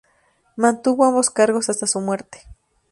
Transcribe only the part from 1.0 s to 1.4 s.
ambos